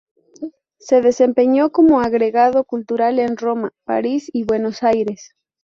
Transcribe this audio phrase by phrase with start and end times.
[0.79, 5.35] Se desempeñó como agregado cultural en Roma, París y Buenos Aires.